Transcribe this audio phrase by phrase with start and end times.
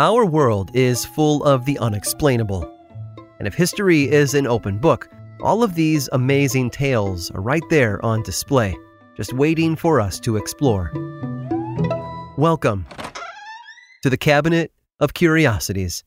[0.00, 2.72] Our world is full of the unexplainable.
[3.40, 5.08] And if history is an open book,
[5.40, 8.76] all of these amazing tales are right there on display
[9.16, 10.92] just waiting for us to explore.
[12.36, 12.86] Welcome
[14.04, 16.04] to the Cabinet of Curiosities.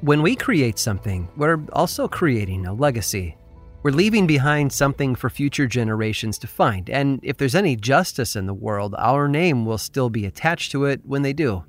[0.00, 3.36] When we create something, we're also creating a legacy.
[3.82, 8.46] We're leaving behind something for future generations to find, and if there's any justice in
[8.46, 11.64] the world, our name will still be attached to it when they do.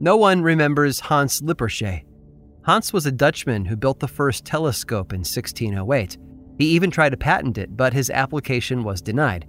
[0.00, 2.04] No one remembers Hans Lippershey,
[2.68, 6.18] Hans was a Dutchman who built the first telescope in 1608.
[6.58, 9.46] He even tried to patent it, but his application was denied.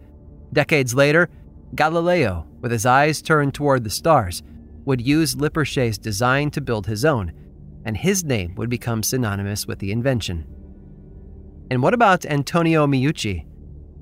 [0.53, 1.29] Decades later,
[1.75, 4.41] Galileo, with his eyes turned toward the stars,
[4.85, 7.33] would use Lippershey's design to build his own,
[7.83, 10.45] and his name would become synonymous with the invention.
[11.71, 13.45] And what about Antonio Meucci?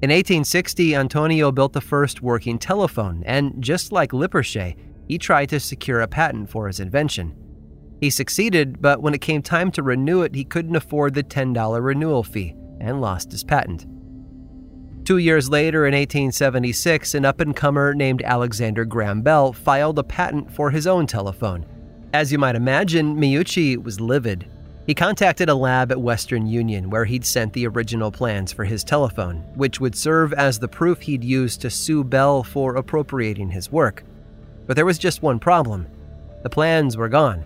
[0.01, 4.75] In 1860, Antonio built the first working telephone, and just like Lippershey,
[5.07, 7.35] he tried to secure a patent for his invention.
[7.99, 11.83] He succeeded, but when it came time to renew it, he couldn't afford the $10
[11.83, 13.85] renewal fee and lost his patent.
[15.03, 20.03] Two years later, in 1876, an up and comer named Alexander Graham Bell filed a
[20.03, 21.65] patent for his own telephone.
[22.13, 24.47] As you might imagine, Meucci was livid.
[24.87, 28.85] He contacted a lab at Western Union where he'd sent the original plans for his
[28.85, 33.69] telephone, which would serve as the proof he'd use to sue Bell for appropriating his
[33.69, 34.05] work.
[34.65, 35.87] But there was just one problem
[36.41, 37.43] the plans were gone.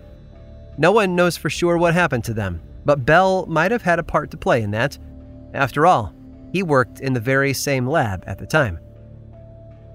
[0.78, 4.04] No one knows for sure what happened to them, but Bell might have had a
[4.04, 4.96] part to play in that.
[5.52, 6.14] After all,
[6.52, 8.78] he worked in the very same lab at the time.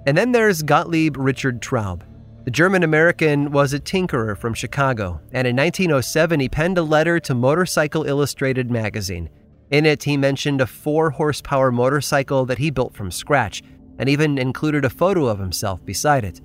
[0.05, 2.01] And then there's Gottlieb Richard Traube.
[2.47, 7.19] The German American was a tinkerer from Chicago, and in 1907 he penned a letter
[7.19, 9.29] to Motorcycle Illustrated magazine.
[9.69, 13.63] In it, he mentioned a 4 horsepower motorcycle that he built from scratch,
[13.99, 16.39] and even included a photo of himself beside it.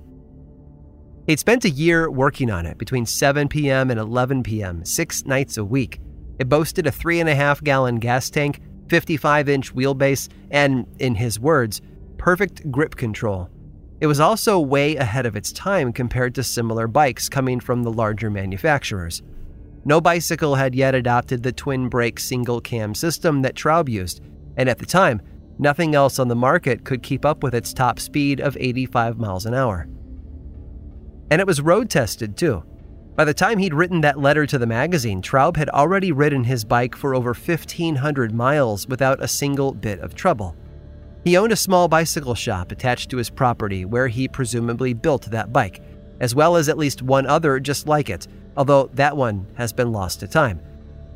[1.25, 3.89] He'd spent a year working on it between 7 p.m.
[3.89, 6.01] and 11 p.m., six nights a week.
[6.37, 8.59] It boasted a three and a half gallon gas tank,
[8.89, 11.79] 55 inch wheelbase, and, in his words,
[12.17, 13.49] perfect grip control.
[14.03, 17.91] It was also way ahead of its time compared to similar bikes coming from the
[17.93, 19.21] larger manufacturers.
[19.85, 24.19] No bicycle had yet adopted the twin brake single cam system that Traub used,
[24.57, 25.21] and at the time,
[25.57, 29.45] nothing else on the market could keep up with its top speed of 85 miles
[29.45, 29.87] an hour.
[31.31, 32.61] And it was road tested, too.
[33.15, 36.65] By the time he'd written that letter to the magazine, Traub had already ridden his
[36.65, 40.57] bike for over 1,500 miles without a single bit of trouble.
[41.23, 45.53] He owned a small bicycle shop attached to his property where he presumably built that
[45.53, 45.81] bike,
[46.19, 49.93] as well as at least one other just like it, although that one has been
[49.93, 50.59] lost to time.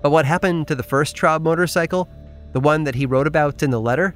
[0.01, 2.07] But what happened to the first Traube motorcycle?
[2.53, 4.15] The one that he wrote about in the letter?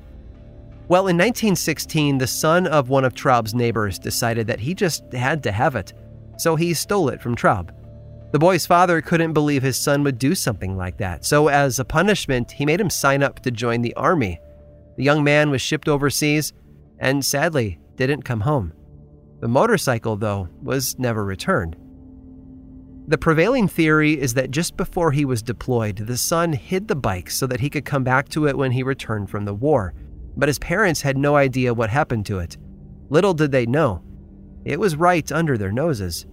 [0.88, 5.44] Well, in 1916, the son of one of Traube's neighbors decided that he just had
[5.44, 5.94] to have it,
[6.38, 7.72] so he stole it from Traube.
[8.32, 11.86] The boy's father couldn't believe his son would do something like that, so as a
[11.86, 14.40] punishment, he made him sign up to join the army.
[14.98, 16.54] The young man was shipped overseas
[17.00, 18.74] and sadly didn't come home.
[19.40, 21.76] The motorcycle, though, was never returned.
[23.08, 27.30] The prevailing theory is that just before he was deployed, the son hid the bike
[27.30, 29.94] so that he could come back to it when he returned from the war
[30.36, 32.58] but his parents had no idea what happened to it.
[33.10, 34.04] Little did they know,
[34.64, 36.26] it was right under their noses.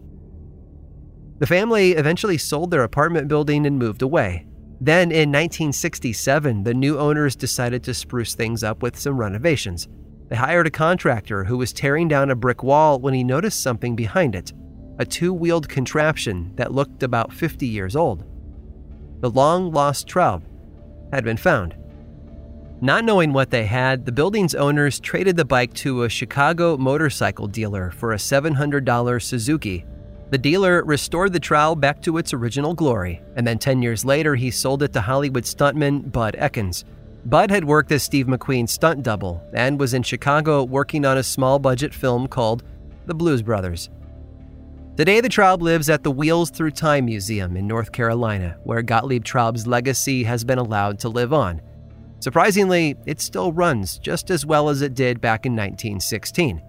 [1.38, 4.47] The family eventually sold their apartment building and moved away.
[4.81, 9.89] Then, in 1967, the new owners decided to spruce things up with some renovations.
[10.28, 13.97] They hired a contractor who was tearing down a brick wall when he noticed something
[13.97, 14.53] behind it
[15.01, 18.25] a two wheeled contraption that looked about 50 years old.
[19.21, 20.42] The long lost Traube
[21.13, 21.77] had been found.
[22.81, 27.47] Not knowing what they had, the building's owners traded the bike to a Chicago motorcycle
[27.47, 29.84] dealer for a $700 Suzuki.
[30.30, 34.34] The dealer restored the Traube back to its original glory, and then 10 years later,
[34.34, 36.84] he sold it to Hollywood stuntman Bud Ekins.
[37.25, 41.22] Bud had worked as Steve McQueen's stunt double and was in Chicago working on a
[41.22, 42.63] small budget film called
[43.07, 43.89] The Blues Brothers.
[44.98, 49.24] Today, the Traub lives at the Wheels Through Time Museum in North Carolina, where Gottlieb
[49.24, 51.63] Traub's legacy has been allowed to live on.
[52.21, 56.60] Surprisingly, it still runs just as well as it did back in 1916.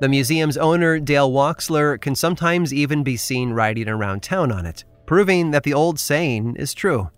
[0.00, 4.84] The museum's owner, Dale Walksler, can sometimes even be seen riding around town on it,
[5.06, 7.10] proving that the old saying is true.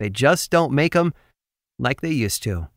[0.00, 1.14] They just don't make them
[1.78, 2.68] like they used to.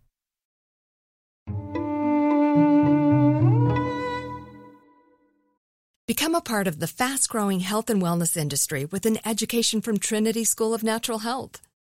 [6.08, 9.98] Become a part of the fast growing health and wellness industry with an education from
[9.98, 11.62] Trinity School of Natural Health.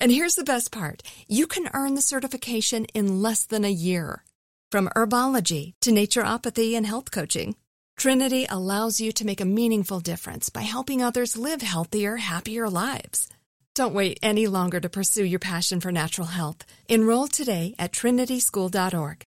[0.00, 4.24] And here's the best part you can earn the certification in less than a year.
[4.72, 7.54] From herbology to naturopathy and health coaching,
[7.98, 13.28] Trinity allows you to make a meaningful difference by helping others live healthier, happier lives.
[13.74, 16.64] Don't wait any longer to pursue your passion for natural health.
[16.88, 19.24] Enroll today at trinityschool.org.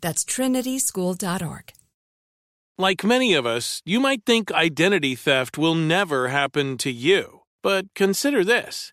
[0.00, 1.72] That's trinityschool.org.
[2.78, 7.40] Like many of us, you might think identity theft will never happen to you.
[7.62, 8.92] But consider this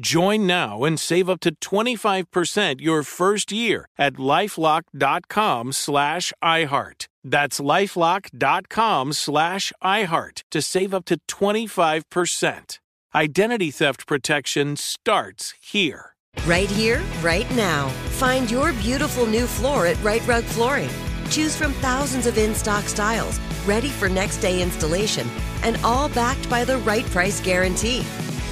[0.00, 7.06] Join now and save up to 25% your first year at lifelock.com slash iHeart.
[7.24, 12.78] That's lifelock.com slash iHeart to save up to 25%.
[13.12, 16.14] Identity theft protection starts here.
[16.46, 17.88] Right here, right now.
[18.20, 20.90] Find your beautiful new floor at Rite Rug Flooring.
[21.28, 25.26] Choose from thousands of in stock styles, ready for next day installation,
[25.64, 28.04] and all backed by the right price guarantee.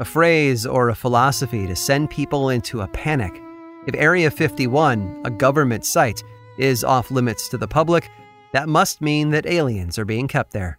[0.00, 3.40] a phrase, or a philosophy to send people into a panic.
[3.86, 6.22] If Area 51, a government site,
[6.58, 8.08] is off limits to the public,
[8.52, 10.78] that must mean that aliens are being kept there.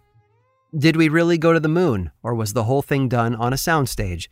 [0.76, 3.56] Did we really go to the moon, or was the whole thing done on a
[3.56, 4.28] soundstage?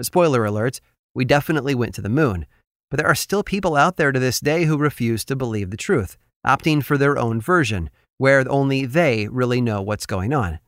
[0.00, 0.80] Spoiler alert,
[1.14, 2.46] we definitely went to the moon,
[2.90, 5.76] but there are still people out there to this day who refuse to believe the
[5.76, 6.16] truth,
[6.46, 10.58] opting for their own version, where only they really know what's going on.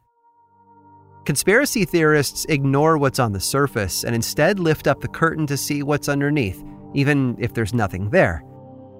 [1.26, 5.82] Conspiracy theorists ignore what's on the surface and instead lift up the curtain to see
[5.82, 6.62] what's underneath,
[6.94, 8.44] even if there's nothing there.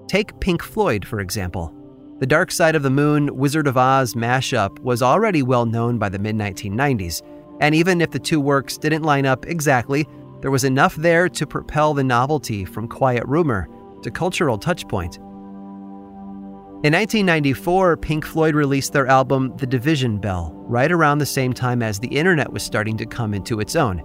[0.07, 1.73] Take Pink Floyd, for example.
[2.19, 6.09] The Dark Side of the Moon Wizard of Oz mashup was already well known by
[6.09, 7.21] the mid 1990s,
[7.61, 10.05] and even if the two works didn't line up exactly,
[10.41, 13.69] there was enough there to propel the novelty from quiet rumor
[14.03, 15.17] to cultural touchpoint.
[16.83, 21.81] In 1994, Pink Floyd released their album The Division Bell, right around the same time
[21.81, 23.99] as the internet was starting to come into its own.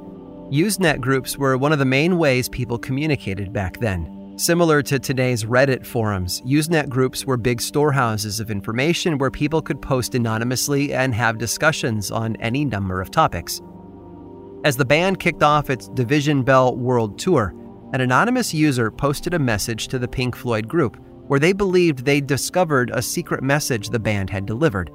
[0.50, 4.32] Usenet groups were one of the main ways people communicated back then.
[4.38, 9.82] Similar to today's Reddit forums, Usenet groups were big storehouses of information where people could
[9.82, 13.60] post anonymously and have discussions on any number of topics.
[14.64, 17.54] As the band kicked off its Division Bell World Tour,
[17.92, 20.96] an anonymous user posted a message to the Pink Floyd group
[21.32, 24.90] where they believed they'd discovered a secret message the band had delivered.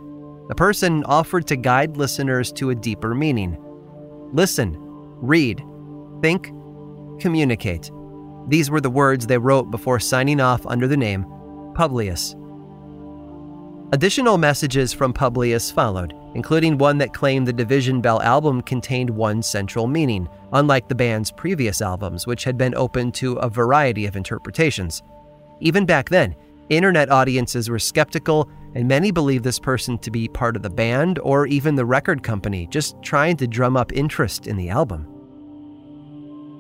[0.49, 3.57] The person offered to guide listeners to a deeper meaning.
[4.33, 5.63] Listen, read,
[6.21, 6.51] think,
[7.19, 7.89] communicate.
[8.49, 11.25] These were the words they wrote before signing off under the name
[11.73, 12.35] Publius.
[13.91, 19.41] Additional messages from Publius followed, including one that claimed the Division Bell album contained one
[19.41, 24.15] central meaning, unlike the band's previous albums, which had been open to a variety of
[24.15, 25.01] interpretations.
[25.59, 26.35] Even back then,
[26.69, 31.19] internet audiences were skeptical, and many believed this person to be part of the band
[31.19, 35.07] or even the record company, just trying to drum up interest in the album.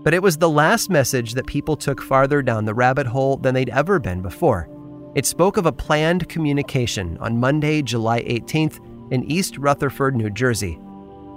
[0.03, 3.53] But it was the last message that people took farther down the rabbit hole than
[3.53, 4.69] they'd ever been before.
[5.15, 8.79] It spoke of a planned communication on Monday, July 18th
[9.11, 10.79] in East Rutherford, New Jersey.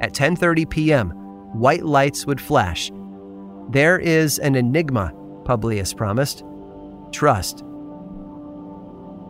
[0.01, 1.11] At 10:30 p.m.,
[1.53, 2.93] white lights would flash.
[3.71, 5.13] There is an enigma,
[5.45, 6.45] Publius promised.
[7.13, 7.65] Trust.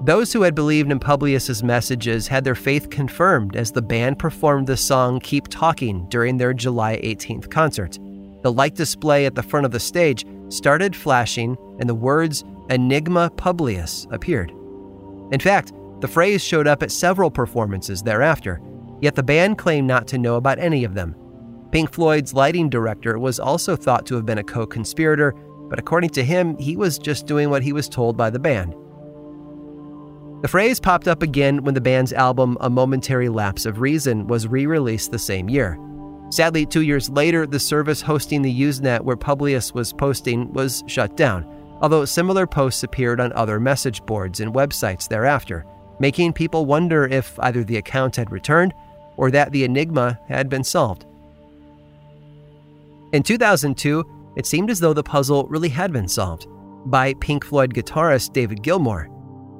[0.02, 4.66] Those who had believed in Publius's messages had their faith confirmed as the band performed
[4.66, 7.98] the song Keep Talking during their July 18th concert.
[8.42, 13.30] The light display at the front of the stage started flashing and the words Enigma
[13.36, 14.52] Publius appeared.
[15.32, 18.60] In fact, the phrase showed up at several performances thereafter,
[19.02, 21.14] yet the band claimed not to know about any of them.
[21.72, 25.34] Pink Floyd's lighting director was also thought to have been a co conspirator,
[25.70, 28.74] but according to him, he was just doing what he was told by the band.
[30.42, 34.46] The phrase popped up again when the band's album A Momentary Lapse of Reason was
[34.46, 35.78] re released the same year.
[36.30, 41.16] Sadly, two years later, the service hosting the Usenet where Publius was posting was shut
[41.16, 41.46] down,
[41.80, 45.64] although similar posts appeared on other message boards and websites thereafter
[46.00, 48.74] making people wonder if either the account had returned
[49.16, 51.04] or that the enigma had been solved.
[53.12, 54.02] In 2002,
[54.36, 56.46] it seemed as though the puzzle really had been solved
[56.86, 59.08] by Pink Floyd guitarist David Gilmour.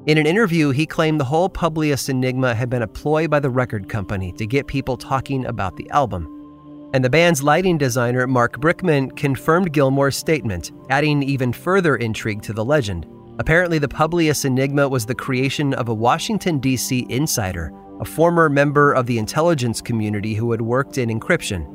[0.07, 3.49] In an interview, he claimed the whole Publius enigma had been a ploy by the
[3.49, 6.89] record company to get people talking about the album.
[6.93, 12.53] And the band's lighting designer, Marc Brickman, confirmed Gilmour's statement, adding even further intrigue to
[12.53, 13.07] the legend.
[13.37, 17.05] Apparently, the Publius Enigma was the creation of a Washington, D.C.
[17.09, 21.65] insider, a former member of the intelligence community who had worked in encryption.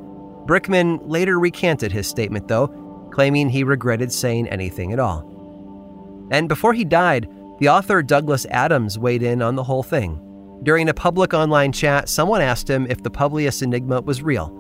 [0.47, 2.67] Brickman later recanted his statement, though,
[3.17, 6.29] claiming he regretted saying anything at all.
[6.31, 7.27] And before he died,
[7.61, 10.21] the author Douglas Adams weighed in on the whole thing.
[10.63, 14.53] During a public online chat, someone asked him if the Publius Enigma was real.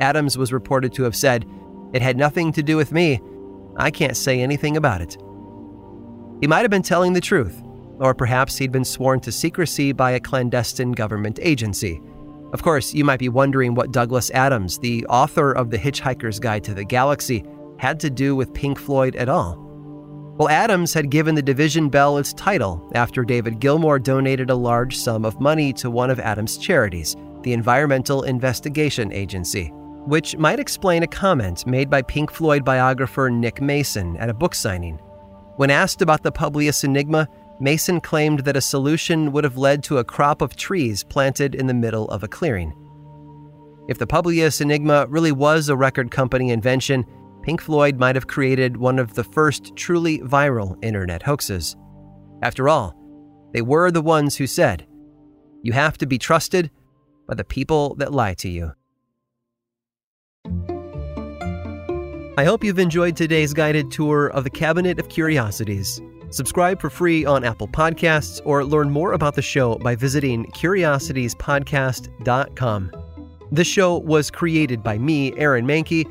[0.00, 1.44] Adams was reported to have said,
[1.92, 3.20] It had nothing to do with me.
[3.76, 5.16] I can't say anything about it.
[6.40, 7.64] He might have been telling the truth,
[7.98, 12.00] or perhaps he'd been sworn to secrecy by a clandestine government agency.
[12.52, 16.62] Of course, you might be wondering what Douglas Adams, the author of The Hitchhiker's Guide
[16.62, 17.44] to the Galaxy,
[17.84, 19.58] had to do with Pink Floyd at all.
[20.38, 24.96] Well, Adams had given the Division Bell its title after David Gilmour donated a large
[24.96, 29.66] sum of money to one of Adams' charities, the Environmental Investigation Agency,
[30.06, 34.54] which might explain a comment made by Pink Floyd biographer Nick Mason at a book
[34.54, 34.96] signing.
[35.56, 37.28] When asked about the Publius Enigma,
[37.60, 41.66] Mason claimed that a solution would have led to a crop of trees planted in
[41.66, 42.72] the middle of a clearing.
[43.88, 47.04] If the Publius Enigma really was a record company invention,
[47.44, 51.76] Pink Floyd might have created one of the first truly viral internet hoaxes.
[52.40, 52.98] After all,
[53.52, 54.86] they were the ones who said,
[55.62, 56.70] You have to be trusted
[57.28, 58.72] by the people that lie to you.
[62.38, 66.00] I hope you've enjoyed today's guided tour of the Cabinet of Curiosities.
[66.30, 72.90] Subscribe for free on Apple Podcasts or learn more about the show by visiting curiositiespodcast.com.
[73.52, 76.10] This show was created by me, Aaron Mahnke,